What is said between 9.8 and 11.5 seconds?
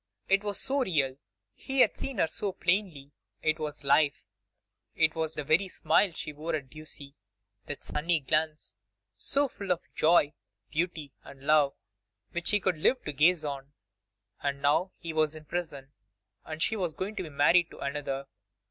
joy, beauty, and